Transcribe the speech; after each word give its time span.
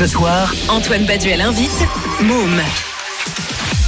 Ce 0.00 0.06
soir, 0.06 0.54
Antoine 0.70 1.04
Baduel 1.04 1.42
invite 1.42 1.86
Môme. 2.22 2.62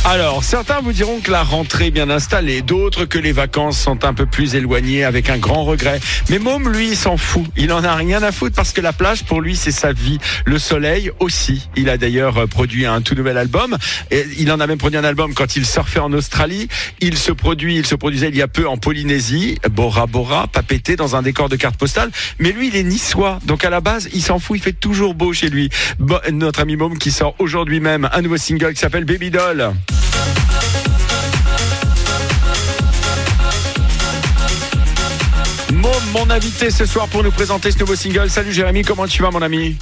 Alors, 0.04 0.42
certains 0.42 0.80
vous 0.80 0.92
diront 0.92 1.20
que 1.20 1.30
la 1.30 1.44
rentrée 1.44 1.86
est 1.86 1.90
bien 1.92 2.10
installée, 2.10 2.60
d'autres 2.60 3.04
que 3.04 3.18
les 3.18 3.30
vacances 3.30 3.78
sont 3.78 4.04
un 4.04 4.12
peu 4.12 4.26
plus 4.26 4.56
éloignées 4.56 5.04
avec 5.04 5.30
un 5.30 5.38
grand 5.38 5.64
regret. 5.64 6.00
Mais 6.28 6.40
Môme, 6.40 6.68
lui, 6.68 6.96
s'en 6.96 7.16
fout. 7.16 7.44
Il 7.56 7.72
en 7.72 7.84
a 7.84 7.94
rien 7.94 8.20
à 8.22 8.32
foutre 8.32 8.56
parce 8.56 8.72
que 8.72 8.80
la 8.80 8.92
plage, 8.92 9.22
pour 9.22 9.40
lui, 9.40 9.54
c'est 9.54 9.70
sa 9.70 9.92
vie. 9.92 10.18
Le 10.44 10.58
soleil 10.58 11.12
aussi. 11.20 11.68
Il 11.76 11.88
a 11.88 11.96
d'ailleurs 11.96 12.36
euh, 12.36 12.46
produit 12.46 12.84
un 12.84 13.00
tout 13.00 13.14
nouvel 13.14 13.38
album. 13.38 13.78
Il 14.10 14.50
en 14.50 14.58
a 14.58 14.66
même 14.66 14.76
produit 14.76 14.98
un 14.98 15.04
album 15.04 15.34
quand 15.34 15.54
il 15.54 15.64
surfait 15.64 16.00
en 16.00 16.12
Australie. 16.12 16.68
Il 17.00 17.16
se 17.16 17.30
produit, 17.30 17.76
il 17.76 17.86
se 17.86 17.94
produisait 17.94 18.28
il 18.28 18.36
y 18.36 18.42
a 18.42 18.48
peu 18.48 18.68
en 18.68 18.78
Polynésie, 18.78 19.58
Bora 19.70 20.06
Bora, 20.06 20.48
papété 20.48 20.96
dans 20.96 21.14
un 21.14 21.22
décor 21.22 21.48
de 21.48 21.56
carte 21.56 21.76
postale. 21.76 22.10
Mais 22.40 22.50
lui, 22.50 22.68
il 22.68 22.76
est 22.76 22.82
niçois. 22.82 23.38
Donc 23.46 23.64
à 23.64 23.70
la 23.70 23.80
base, 23.80 24.08
il 24.12 24.22
s'en 24.22 24.40
fout. 24.40 24.58
Il 24.58 24.62
fait 24.62 24.72
toujours 24.72 25.14
beau 25.14 25.32
chez 25.32 25.48
lui. 25.48 25.70
Notre 26.32 26.60
ami 26.60 26.74
Môme 26.74 26.98
qui 26.98 27.12
sort 27.12 27.36
aujourd'hui 27.38 27.78
même 27.78 28.10
un 28.12 28.20
nouveau 28.20 28.36
single 28.36 28.74
qui 28.74 28.80
s'appelle 28.80 29.04
Baby 29.04 29.30
Doll. 29.30 29.72
Mon 36.12 36.28
invité 36.30 36.70
ce 36.70 36.84
soir 36.86 37.08
pour 37.08 37.22
nous 37.22 37.30
présenter 37.30 37.70
ce 37.70 37.78
nouveau 37.78 37.94
single. 37.96 38.28
Salut 38.28 38.52
Jérémy, 38.52 38.82
comment 38.82 39.06
tu 39.06 39.22
vas 39.22 39.30
mon 39.30 39.40
ami 39.42 39.76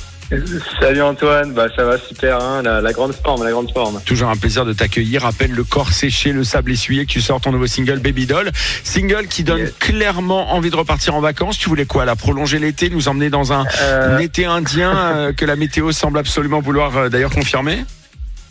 Salut 0.81 1.03
Antoine, 1.03 1.53
bah 1.55 1.67
ça 1.75 1.83
va 1.85 1.99
super, 1.99 2.41
hein, 2.41 2.63
la, 2.63 2.81
la 2.81 2.93
grande 2.93 3.13
forme, 3.13 3.43
la 3.43 3.51
grande 3.51 3.73
forme. 3.73 4.01
Toujours 4.07 4.29
un 4.29 4.37
plaisir 4.37 4.65
de 4.65 4.73
t'accueillir. 4.73 5.23
Rappelle 5.23 5.51
le 5.51 5.65
corps 5.65 5.91
séché, 5.91 6.33
le 6.33 6.45
sable 6.45 6.71
essuyé 6.71 7.05
que 7.05 7.11
tu 7.11 7.21
sors 7.21 7.41
ton 7.41 7.51
nouveau 7.51 7.67
single 7.67 7.99
Baby 7.99 8.27
Doll. 8.27 8.51
Single 8.85 9.27
qui 9.27 9.43
donne 9.43 9.59
Yes. 9.59 9.73
clairement 9.81 10.53
envie 10.55 10.71
de 10.71 10.77
repartir 10.77 11.17
en 11.17 11.21
vacances. 11.21 11.59
Tu 11.59 11.69
voulais 11.69 11.85
quoi 11.87 12.05
là 12.05 12.15
Prolonger 12.15 12.61
l'été, 12.61 12.91
nous 12.91 13.09
emmener 13.09 13.29
dans 13.29 13.53
un, 13.53 13.65
Euh. 13.83 14.19
été 14.19 14.45
indien 14.47 14.97
euh, 14.97 15.33
que 15.33 15.45
la 15.45 15.57
météo 15.57 15.91
semble 15.91 16.19
absolument 16.19 16.61
vouloir 16.61 16.97
euh, 16.97 17.09
d'ailleurs 17.09 17.33
confirmer 17.33 17.85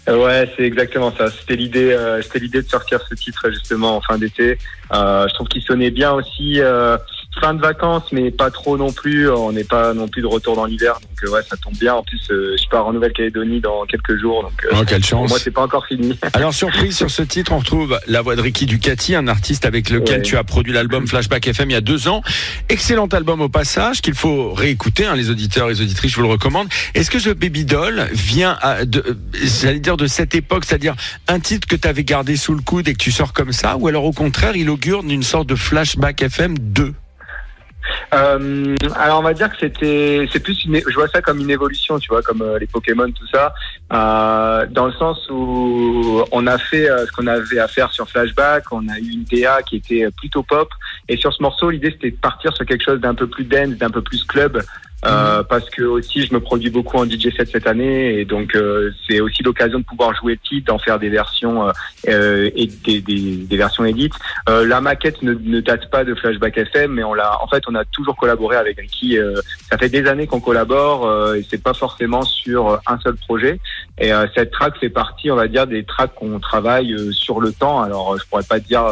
ouais, 0.07 0.51
c'est 0.57 0.63
exactement 0.63 1.13
ça. 1.15 1.27
C'était 1.31 1.55
l'idée, 1.55 1.95
c'était 2.23 2.39
l'idée 2.39 2.61
de 2.63 2.67
sortir 2.67 2.99
ce 3.07 3.13
titre 3.15 3.49
justement 3.51 3.95
en 3.97 4.01
fin 4.01 4.17
d'été. 4.17 4.57
Je 4.91 5.33
trouve 5.35 5.47
qu'il 5.47 5.61
sonnait 5.61 5.91
bien 5.91 6.11
aussi. 6.11 6.59
Fin 7.39 7.53
de 7.53 7.61
vacances, 7.61 8.03
mais 8.11 8.31
pas 8.31 8.49
trop 8.51 8.77
non 8.77 8.91
plus. 8.91 9.29
On 9.29 9.51
n'est 9.51 9.63
pas 9.63 9.93
non 9.93 10.07
plus 10.07 10.21
de 10.21 10.27
retour 10.27 10.55
dans 10.55 10.65
l'hiver, 10.65 10.93
donc 11.01 11.23
euh, 11.23 11.31
ouais, 11.33 11.41
ça 11.47 11.55
tombe 11.57 11.75
bien. 11.77 11.93
En 11.95 12.03
plus, 12.03 12.19
euh, 12.31 12.55
je 12.61 12.67
pars 12.69 12.85
en 12.87 12.93
Nouvelle-Calédonie 12.93 13.61
dans 13.61 13.85
quelques 13.85 14.19
jours, 14.19 14.41
donc 14.43 14.65
euh, 14.65 14.69
Oh, 14.79 14.83
quelle 14.85 14.99
pour 15.01 15.09
chance 15.09 15.29
moi 15.29 15.39
c'est 15.39 15.51
pas 15.51 15.61
encore 15.63 15.85
fini. 15.85 16.17
Alors 16.33 16.53
surprise 16.53 16.97
sur 16.97 17.09
ce 17.09 17.21
titre, 17.21 17.51
on 17.53 17.59
retrouve 17.59 17.99
la 18.07 18.21
voix 18.21 18.35
de 18.35 18.41
Ricky 18.41 18.65
Ducati, 18.65 19.15
un 19.15 19.27
artiste 19.27 19.65
avec 19.65 19.89
lequel 19.89 20.17
Ouais. 20.19 20.21
tu 20.23 20.37
as 20.37 20.43
produit 20.43 20.73
l'album 20.73 21.07
Flashback 21.07 21.47
FM 21.47 21.69
il 21.69 21.73
y 21.73 21.77
a 21.77 21.81
deux 21.81 22.07
ans. 22.07 22.21
Excellent 22.67 23.07
album 23.07 23.41
au 23.41 23.49
passage 23.49 24.01
qu'il 24.01 24.15
faut 24.15 24.53
réécouter. 24.53 25.05
hein, 25.05 25.15
les 25.15 25.29
auditeurs, 25.29 25.67
les 25.67 25.81
auditrices, 25.81 26.11
je 26.11 26.15
vous 26.17 26.23
le 26.23 26.29
recommande. 26.29 26.67
Est-ce 26.95 27.09
que 27.11 27.19
ce 27.19 27.29
Baby 27.29 27.63
Doll 27.65 28.07
vient, 28.11 28.57
à, 28.61 28.85
de, 28.85 29.17
j'allais 29.61 29.79
dire 29.79 29.97
de 29.97 30.07
cette 30.07 30.35
époque, 30.35 30.65
c'est-à-dire 30.65 30.95
un 31.27 31.39
titre 31.39 31.67
que 31.67 31.75
tu 31.75 31.87
avais 31.87 32.03
gardé 32.03 32.35
sous 32.37 32.53
le 32.53 32.61
coude 32.61 32.87
et 32.87 32.93
que 32.93 32.97
tu 32.97 33.11
sors 33.11 33.33
comme 33.33 33.51
ça, 33.53 33.77
ou 33.77 33.87
alors 33.87 34.03
au 34.05 34.11
contraire, 34.13 34.55
il 34.55 34.69
augure 34.69 35.03
d'une 35.03 35.23
sorte 35.23 35.47
de 35.47 35.55
Flashback 35.55 36.21
FM 36.23 36.57
2 36.59 36.93
Euh, 38.13 38.75
alors 38.95 39.19
on 39.19 39.23
va 39.23 39.33
dire 39.33 39.49
que 39.49 39.57
c'était, 39.59 40.27
c'est 40.31 40.39
plus 40.39 40.65
une, 40.65 40.79
je 40.79 40.95
vois 40.95 41.07
ça 41.07 41.21
comme 41.21 41.39
une 41.39 41.49
évolution, 41.49 41.99
tu 41.99 42.09
vois, 42.09 42.21
comme 42.23 42.41
euh, 42.41 42.57
les 42.57 42.65
Pokémon, 42.65 43.11
tout 43.11 43.27
ça, 43.27 43.53
euh, 43.93 44.65
dans 44.71 44.87
le 44.87 44.93
sens 44.93 45.29
où 45.29 46.23
on 46.31 46.47
a 46.47 46.57
fait 46.57 46.89
euh, 46.89 47.05
ce 47.05 47.11
qu'on 47.11 47.27
avait 47.27 47.59
à 47.59 47.67
faire 47.67 47.91
sur 47.91 48.09
Flashback, 48.09 48.63
on 48.71 48.87
a 48.89 48.97
eu 48.97 49.11
une 49.11 49.23
DA 49.25 49.61
qui 49.61 49.75
était 49.77 50.09
plutôt 50.17 50.41
pop, 50.41 50.69
et 51.07 51.17
sur 51.17 51.33
ce 51.33 51.41
morceau, 51.43 51.69
l'idée 51.69 51.91
c'était 51.91 52.11
de 52.11 52.17
partir 52.17 52.55
sur 52.55 52.65
quelque 52.65 52.83
chose 52.83 52.99
d'un 52.99 53.13
peu 53.13 53.27
plus 53.27 53.43
dance, 53.43 53.75
d'un 53.77 53.91
peu 53.91 54.01
plus 54.01 54.23
club. 54.23 54.61
Euh, 55.05 55.43
parce 55.43 55.69
que 55.69 55.83
aussi 55.83 56.25
je 56.25 56.33
me 56.33 56.41
produis 56.41 56.69
beaucoup 56.69 56.97
en 56.97 57.05
DJ 57.05 57.33
set 57.35 57.49
cette 57.49 57.67
année 57.67 58.19
et 58.19 58.25
donc 58.25 58.53
euh, 58.53 58.91
c'est 59.07 59.21
aussi 59.21 59.43
l'occasion 59.43 59.79
de 59.79 59.85
pouvoir 59.85 60.13
jouer 60.13 60.33
le 60.33 60.39
titre, 60.39 60.67
d'en 60.67 60.77
faire 60.77 60.99
des 60.99 61.07
versions 61.07 61.67
euh, 61.67 61.71
euh, 62.09 62.49
et 62.53 62.67
des, 62.67 62.99
des, 62.99 63.37
des 63.37 63.57
versions 63.57 63.85
édites. 63.85 64.13
Euh, 64.49 64.67
la 64.67 64.81
maquette 64.81 65.21
ne, 65.21 65.33
ne 65.33 65.61
date 65.61 65.89
pas 65.89 66.03
de 66.03 66.13
Flashback 66.15 66.57
FM, 66.57 66.91
mais 66.91 67.03
on 67.03 67.13
l'a. 67.13 67.41
En 67.41 67.47
fait, 67.47 67.63
on 67.67 67.75
a 67.75 67.85
toujours 67.85 68.17
collaboré 68.17 68.57
avec 68.57 68.77
Ricky. 68.77 69.17
ça 69.69 69.77
fait 69.77 69.89
des 69.89 70.05
années 70.07 70.27
qu'on 70.27 70.41
collabore 70.41 71.33
et 71.35 71.45
c'est 71.49 71.63
pas 71.63 71.73
forcément 71.73 72.23
sur 72.23 72.79
un 72.85 72.99
seul 72.99 73.15
projet. 73.15 73.59
Et 73.99 74.11
cette 74.35 74.51
track 74.51 74.77
fait 74.79 74.89
partie, 74.89 75.31
on 75.31 75.35
va 75.35 75.47
dire, 75.47 75.67
des 75.67 75.83
tracks 75.83 76.13
qu'on 76.15 76.39
travaille 76.39 76.95
sur 77.13 77.39
le 77.39 77.51
temps. 77.51 77.81
Alors, 77.81 78.17
je 78.17 78.25
pourrais 78.27 78.43
pas 78.43 78.59
dire 78.59 78.85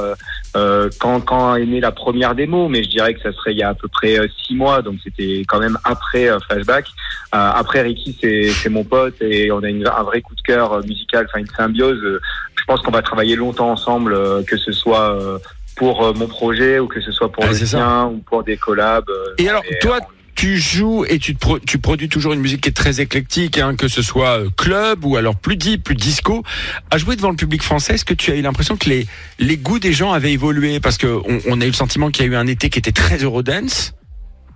euh, 0.58 0.90
quand 1.00 1.22
quand 1.22 1.56
est 1.56 1.66
née 1.66 1.80
la 1.80 1.92
première 1.92 2.34
démo, 2.34 2.68
mais 2.68 2.84
je 2.84 2.90
dirais 2.90 3.14
que 3.14 3.22
ça 3.22 3.32
serait 3.32 3.54
il 3.54 3.60
y 3.60 3.64
a 3.64 3.70
à 3.70 3.74
peu 3.74 3.88
près 3.88 4.20
euh, 4.20 4.28
six 4.44 4.56
mois, 4.56 4.82
donc 4.82 4.96
c'était 5.04 5.44
quand 5.48 5.60
même 5.60 5.78
après 5.84 6.30
euh, 6.30 6.40
Flashback. 6.40 6.88
Euh, 7.36 7.52
après 7.62 7.82
Ricky, 7.82 8.18
c'est 8.20 8.70
mon 8.70 8.84
pote 8.84 9.22
et 9.22 9.52
on 9.52 9.62
a 9.64 9.70
une, 9.70 9.86
un 9.88 10.04
vrai 10.04 10.22
coup 10.22 10.36
de 10.36 10.42
cœur 10.42 10.82
musical, 10.86 11.26
enfin 11.30 11.40
une 11.40 11.48
symbiose. 11.48 12.00
Je 12.02 12.64
pense 12.66 12.82
qu'on 12.82 12.92
va 12.92 13.02
travailler 13.02 13.36
longtemps 13.36 13.72
ensemble, 13.72 14.14
euh, 14.14 14.44
que 14.44 14.58
ce 14.58 14.72
soit 14.72 15.14
euh, 15.14 15.38
pour 15.76 16.14
mon 16.16 16.28
projet 16.28 16.80
ou 16.80 16.88
que 16.88 17.02
ce 17.02 17.12
soit 17.12 17.32
pour 17.32 17.44
Ah, 17.46 17.50
le 17.50 17.54
sien 17.54 18.06
ou 18.08 18.18
pour 18.18 18.44
des 18.44 18.58
collabs. 18.58 19.12
Et 19.38 19.48
alors, 19.48 19.64
toi, 19.80 20.00
tu 20.38 20.58
joues 20.58 21.04
et 21.10 21.18
tu, 21.18 21.34
produis 21.34 22.10
toujours 22.10 22.32
une 22.34 22.40
musique 22.40 22.62
qui 22.62 22.70
est 22.70 22.74
très 22.74 23.02
éclectique, 23.02 23.58
hein, 23.58 23.76
que 23.76 23.88
ce 23.88 24.04
soit 24.04 24.40
euh, 24.40 24.50
club 24.56 25.04
ou 25.04 25.18
alors 25.18 25.36
plus 25.36 25.58
deep, 25.58 25.84
plus 25.84 25.96
disco. 25.96 26.44
À 26.92 27.00
jouer 27.00 27.16
devant 27.16 27.32
le 27.32 27.36
public 27.36 27.64
français, 27.64 27.96
est-ce 27.96 28.06
que 28.06 28.14
tu 28.14 28.32
as 28.32 28.36
eu 28.36 28.44
l'impression 28.44 28.78
que 28.78 28.88
les, 28.88 29.58
goûts 29.58 29.80
des 29.80 29.94
gens 29.94 30.14
avaient 30.14 30.32
évolué? 30.32 30.80
Parce 30.80 30.98
que 30.98 31.08
on, 31.08 31.42
on 31.48 31.60
a 31.60 31.66
eu 31.66 31.70
le 31.70 31.74
sentiment 31.74 32.12
qu'il 32.12 32.24
y 32.24 32.30
a 32.30 32.32
eu 32.32 32.36
un 32.36 32.46
été 32.46 32.70
qui 32.70 32.78
était 32.78 32.92
très 32.92 33.18
Eurodance. 33.18 33.94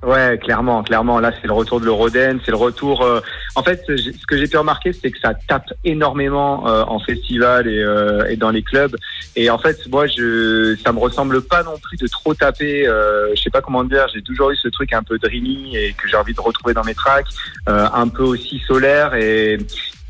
Ouais, 0.03 0.39
clairement, 0.41 0.81
clairement. 0.81 1.19
Là, 1.19 1.31
c'est 1.39 1.47
le 1.47 1.53
retour 1.53 1.79
de 1.79 1.85
l'Eurodance, 1.85 2.41
c'est 2.43 2.49
le 2.51 2.57
retour. 2.57 3.03
euh, 3.03 3.19
En 3.55 3.61
fait, 3.61 3.83
ce 3.87 4.25
que 4.25 4.35
j'ai 4.35 4.47
pu 4.47 4.57
remarquer, 4.57 4.93
c'est 4.93 5.11
que 5.11 5.19
ça 5.19 5.33
tape 5.47 5.71
énormément 5.83 6.67
euh, 6.67 6.83
en 6.87 6.99
festival 6.99 7.67
et, 7.67 7.77
euh, 7.83 8.25
et 8.27 8.35
dans 8.35 8.49
les 8.49 8.63
clubs. 8.63 8.95
Et 9.35 9.51
en 9.51 9.59
fait, 9.59 9.77
moi, 9.91 10.07
je, 10.07 10.75
ça 10.83 10.91
me 10.91 10.97
ressemble 10.97 11.43
pas 11.43 11.61
non 11.61 11.77
plus 11.77 11.97
de 11.97 12.07
trop 12.07 12.33
taper. 12.33 12.87
Euh, 12.87 13.35
je 13.35 13.41
sais 13.43 13.51
pas 13.51 13.61
comment 13.61 13.83
dire. 13.83 14.07
J'ai 14.11 14.23
toujours 14.23 14.49
eu 14.49 14.55
ce 14.55 14.69
truc 14.69 14.91
un 14.93 15.03
peu 15.03 15.19
dreamy 15.19 15.75
et 15.77 15.93
que 15.93 16.07
j'ai 16.07 16.17
envie 16.17 16.33
de 16.33 16.41
retrouver 16.41 16.73
dans 16.73 16.83
mes 16.83 16.95
tracks, 16.95 17.27
euh, 17.69 17.87
un 17.93 18.07
peu 18.07 18.23
aussi 18.23 18.59
solaire 18.67 19.13
et. 19.13 19.59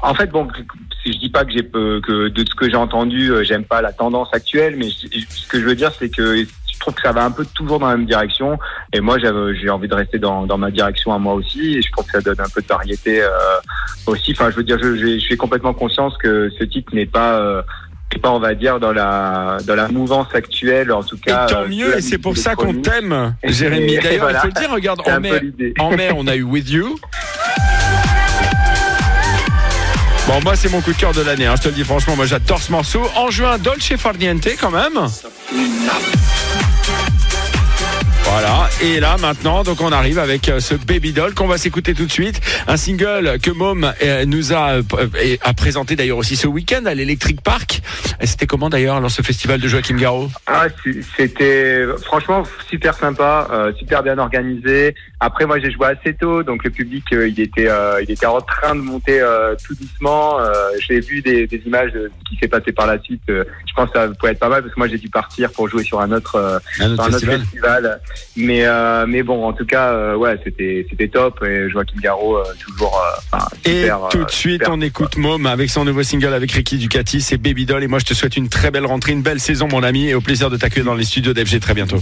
En 0.03 0.15
fait, 0.15 0.25
bon, 0.31 0.47
je 1.05 1.17
dis 1.17 1.29
pas 1.29 1.45
que 1.45 1.51
j'ai 1.51 1.63
que 1.63 2.27
de 2.27 2.45
ce 2.47 2.55
que 2.55 2.69
j'ai 2.69 2.75
entendu, 2.75 3.31
euh, 3.31 3.43
j'aime 3.43 3.63
pas 3.63 3.81
la 3.81 3.91
tendance 3.91 4.29
actuelle, 4.33 4.75
mais 4.77 4.89
ce 4.89 5.47
que 5.47 5.59
je 5.59 5.65
veux 5.65 5.75
dire, 5.75 5.91
c'est 5.97 6.09
que 6.09 6.45
je 6.71 6.79
trouve 6.79 6.95
que 6.95 7.01
ça 7.01 7.11
va 7.11 7.23
un 7.23 7.31
peu 7.31 7.45
toujours 7.53 7.79
dans 7.79 7.87
la 7.87 7.95
même 7.95 8.07
direction. 8.07 8.57
Et 8.91 9.01
moi, 9.01 9.17
j'ai 9.19 9.69
envie 9.69 9.87
de 9.87 9.93
rester 9.93 10.17
dans, 10.17 10.47
dans 10.47 10.57
ma 10.57 10.71
direction 10.71 11.13
à 11.13 11.19
moi 11.19 11.35
aussi. 11.35 11.77
Et 11.77 11.81
je 11.81 11.91
trouve 11.91 12.05
que 12.05 12.11
ça 12.11 12.21
donne 12.21 12.39
un 12.39 12.49
peu 12.49 12.61
de 12.61 12.67
variété 12.67 13.21
euh, 13.21 13.29
aussi. 14.07 14.31
Enfin, 14.31 14.49
je 14.49 14.55
veux 14.55 14.63
dire, 14.63 14.79
je, 14.81 14.95
je, 14.95 15.05
je 15.13 15.19
suis 15.19 15.37
complètement 15.37 15.73
conscience 15.73 16.17
que 16.17 16.49
ce 16.57 16.63
titre 16.63 16.95
n'est 16.95 17.05
pas, 17.05 17.39
euh, 17.39 17.61
pas, 18.19 18.31
on 18.31 18.39
va 18.39 18.55
dire, 18.55 18.79
dans 18.79 18.91
la 18.91 19.57
dans 19.65 19.75
la 19.75 19.87
mouvance 19.87 20.33
actuelle. 20.33 20.91
En 20.91 21.03
tout 21.03 21.17
Et 21.17 21.29
cas, 21.29 21.45
tant 21.45 21.61
euh, 21.61 21.67
mieux, 21.67 21.97
et 21.97 22.01
c'est 22.01 22.17
pour 22.17 22.37
ça 22.37 22.55
qu'on 22.55 22.73
t'aime, 22.73 23.35
Jérémy. 23.43 23.97
D'ailleurs, 23.97 24.23
voilà. 24.23 24.39
il 24.39 24.41
faut 24.41 24.47
le 24.47 24.53
dire, 24.53 24.71
regarde, 24.71 25.01
en 25.05 25.19
mai, 25.19 25.41
en 25.79 25.95
mai, 25.95 26.09
on 26.15 26.27
a 26.27 26.35
eu 26.35 26.43
With 26.43 26.69
You. 26.69 26.97
Bon, 30.31 30.39
moi, 30.45 30.55
c'est 30.55 30.69
mon 30.69 30.79
coup 30.79 30.93
de 30.93 30.97
cœur 30.97 31.11
de 31.11 31.19
l'année. 31.19 31.45
hein, 31.45 31.55
je 31.57 31.63
te 31.63 31.67
le 31.67 31.73
dis 31.73 31.83
franchement, 31.83 32.15
moi, 32.15 32.25
j'adore 32.25 32.61
ce 32.61 32.71
morceau. 32.71 33.01
En 33.17 33.29
juin, 33.29 33.57
Dolce 33.57 33.97
Farniente, 33.97 34.47
quand 34.57 34.71
même. 34.71 34.97
Voilà, 38.23 38.69
et 38.81 38.99
là 39.01 39.17
maintenant, 39.19 39.63
donc 39.63 39.81
on 39.81 39.91
arrive 39.91 40.17
avec 40.17 40.47
euh, 40.47 40.59
ce 40.61 40.75
Baby 40.75 41.11
Doll 41.11 41.33
qu'on 41.33 41.47
va 41.47 41.57
s'écouter 41.57 41.93
tout 41.93 42.05
de 42.05 42.11
suite. 42.11 42.39
Un 42.67 42.77
single 42.77 43.39
que 43.43 43.51
Mom 43.51 43.91
euh, 44.01 44.25
nous 44.25 44.53
a, 44.53 44.75
euh, 44.75 44.81
a 45.41 45.53
présenté 45.53 45.97
d'ailleurs 45.97 46.17
aussi 46.17 46.37
ce 46.37 46.47
week-end 46.47 46.85
à 46.85 46.93
l'Electric 46.93 47.41
Park. 47.41 47.81
C'était 48.23 48.47
comment 48.47 48.69
d'ailleurs 48.69 49.01
dans 49.01 49.09
ce 49.09 49.21
festival 49.21 49.59
de 49.59 49.67
Joachim 49.67 49.97
Garraud? 49.97 50.29
Ah, 50.47 50.67
c'était 51.17 51.85
franchement 52.03 52.43
super 52.69 52.93
sympa, 52.93 53.49
euh, 53.51 53.73
super 53.77 54.01
bien 54.01 54.17
organisé. 54.17 54.95
Après, 55.19 55.45
moi, 55.45 55.59
j'ai 55.59 55.71
joué 55.71 55.87
assez 55.87 56.15
tôt, 56.15 56.41
donc 56.41 56.63
le 56.63 56.69
public, 56.69 57.03
euh, 57.13 57.27
il 57.27 57.39
était, 57.39 57.69
euh, 57.69 58.01
il 58.01 58.09
était 58.09 58.25
en 58.25 58.41
train 58.41 58.75
de 58.75 58.81
monter 58.81 59.19
euh, 59.19 59.55
tout 59.67 59.75
doucement. 59.75 60.39
Euh, 60.39 60.51
j'ai 60.79 60.99
vu 60.99 61.21
des, 61.21 61.47
des 61.47 61.61
images 61.65 61.91
de 61.91 62.09
ce 62.23 62.29
qui 62.29 62.37
s'est 62.37 62.47
passé 62.47 62.71
par 62.71 62.87
la 62.87 62.99
suite. 63.01 63.21
Je 63.27 63.73
pense 63.75 63.89
que 63.89 63.99
ça 63.99 64.07
pourrait 64.07 64.31
être 64.31 64.39
pas 64.39 64.49
mal 64.49 64.61
parce 64.61 64.73
que 64.73 64.79
moi, 64.79 64.87
j'ai 64.87 64.97
dû 64.97 65.09
partir 65.09 65.51
pour 65.51 65.67
jouer 65.67 65.83
sur 65.83 65.99
un 65.99 66.11
autre, 66.11 66.35
euh, 66.35 66.59
Un 66.79 66.91
autre 66.93 67.03
sur 67.03 67.13
un 67.13 67.17
autre 67.17 67.25
festival. 67.25 68.01
Mais, 68.37 68.65
euh, 68.65 69.05
mais 69.07 69.23
bon, 69.23 69.45
en 69.45 69.53
tout 69.53 69.65
cas, 69.65 69.91
euh, 69.91 70.15
ouais, 70.15 70.39
c'était, 70.43 70.85
c'était 70.89 71.07
top. 71.07 71.43
Et 71.43 71.69
Joachim 71.69 71.97
Garraud, 72.01 72.37
euh, 72.37 72.43
toujours, 72.59 72.97
euh, 72.97 73.19
enfin, 73.31 73.47
Et 73.65 73.81
super, 73.81 74.07
tout 74.09 74.23
de 74.23 74.31
suite, 74.31 74.61
super, 74.61 74.73
on 74.73 74.81
écoute 74.81 75.17
Mom 75.17 75.45
avec 75.45 75.69
son 75.69 75.83
nouveau 75.85 76.03
single 76.03 76.33
avec 76.33 76.51
Ricky 76.51 76.77
Ducati, 76.77 77.21
c'est 77.21 77.37
Baby 77.37 77.65
Doll. 77.65 77.83
Et 77.83 77.87
moi, 77.87 77.99
je 77.99 78.05
te 78.05 78.13
souhaite 78.13 78.37
une 78.37 78.49
très 78.49 78.71
belle 78.71 78.85
rentrée, 78.85 79.11
une 79.11 79.21
belle 79.21 79.39
saison, 79.39 79.67
mon 79.67 79.83
ami, 79.83 80.07
et 80.07 80.15
au 80.15 80.21
plaisir 80.21 80.49
de 80.49 80.57
t'accueillir 80.57 80.85
dans 80.85 80.95
les 80.95 81.03
studios 81.03 81.33
d'FG 81.33 81.59
très 81.59 81.73
bientôt. 81.73 82.01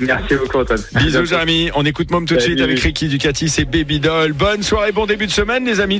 Merci 0.00 0.36
beaucoup, 0.36 0.58
Antoine. 0.58 0.80
Bisous, 0.94 1.24
Jérémy. 1.26 1.70
On 1.74 1.84
écoute 1.84 2.10
Mom 2.10 2.24
tout 2.24 2.36
de 2.36 2.40
suite 2.40 2.60
avec 2.60 2.78
Ricky 2.78 3.08
Ducati, 3.08 3.48
c'est 3.48 3.64
Baby 3.64 4.00
Doll. 4.00 4.32
Bonne 4.32 4.62
soirée, 4.62 4.92
bon 4.92 5.06
début 5.06 5.26
de 5.26 5.32
semaine, 5.32 5.64
les 5.64 5.80
amis. 5.80 5.96